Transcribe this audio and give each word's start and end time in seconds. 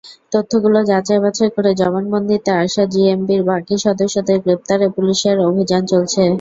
তথ্যগুলো 0.31 0.79
যাচাই-বাছাই 0.89 1.49
করে 1.55 1.69
জবানবন্দিতে 1.81 2.51
আসা 2.59 2.83
জেএমবির 2.93 3.41
বাকি 3.49 3.75
সদস্যদের 3.85 4.37
গ্রেপ্তারে 4.43 4.87
পুলিশের 4.95 5.37
অভিযান 5.47 5.81
চলছে। 5.91 6.21